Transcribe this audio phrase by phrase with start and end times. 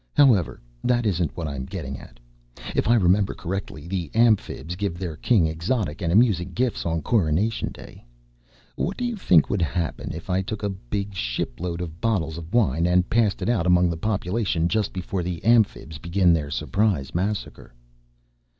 [0.15, 2.19] However, that isn't what I'm getting at.
[2.75, 7.71] If I remember correctly, the Amphibs give their King exotic and amusing gifts on coronation
[7.71, 8.03] day.
[8.75, 12.51] What do you think would happen if I took a big shipload of bottles of
[12.51, 17.13] wine and passed it out among the population just before the Amphibs begin their surprise
[17.13, 17.71] massacre?"